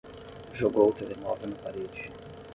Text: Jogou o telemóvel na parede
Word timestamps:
Jogou 0.57 0.87
o 0.89 0.93
telemóvel 0.99 1.47
na 1.49 1.57
parede 1.63 2.01